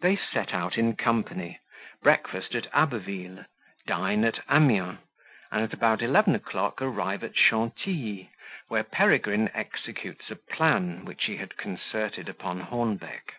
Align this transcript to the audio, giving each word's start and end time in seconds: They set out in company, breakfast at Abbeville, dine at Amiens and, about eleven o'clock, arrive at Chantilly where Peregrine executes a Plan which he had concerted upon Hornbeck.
They 0.00 0.16
set 0.16 0.54
out 0.54 0.78
in 0.78 0.96
company, 0.96 1.60
breakfast 2.02 2.54
at 2.54 2.66
Abbeville, 2.72 3.44
dine 3.86 4.24
at 4.24 4.40
Amiens 4.48 5.00
and, 5.50 5.70
about 5.74 6.00
eleven 6.00 6.34
o'clock, 6.34 6.80
arrive 6.80 7.22
at 7.22 7.36
Chantilly 7.36 8.30
where 8.68 8.84
Peregrine 8.84 9.50
executes 9.52 10.30
a 10.30 10.36
Plan 10.36 11.04
which 11.04 11.24
he 11.24 11.36
had 11.36 11.58
concerted 11.58 12.26
upon 12.30 12.60
Hornbeck. 12.60 13.34